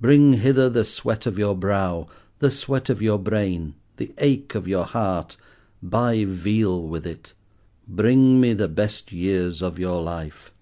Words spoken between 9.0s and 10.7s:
years of your life.